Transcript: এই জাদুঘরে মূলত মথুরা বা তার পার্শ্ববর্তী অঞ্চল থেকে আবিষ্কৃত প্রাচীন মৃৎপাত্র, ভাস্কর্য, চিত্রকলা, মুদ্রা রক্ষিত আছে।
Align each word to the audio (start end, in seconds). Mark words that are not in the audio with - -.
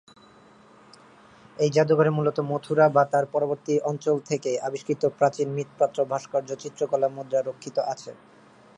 এই 1.57 1.69
জাদুঘরে 1.75 2.11
মূলত 2.17 2.37
মথুরা 2.51 2.85
বা 2.95 3.03
তার 3.05 3.25
পার্শ্ববর্তী 3.25 3.73
অঞ্চল 3.89 4.15
থেকে 4.29 4.51
আবিষ্কৃত 4.67 5.01
প্রাচীন 5.17 5.47
মৃৎপাত্র, 5.55 5.97
ভাস্কর্য, 6.11 6.49
চিত্রকলা, 6.63 7.07
মুদ্রা 7.09 7.39
রক্ষিত 7.41 7.77
আছে। 7.93 8.11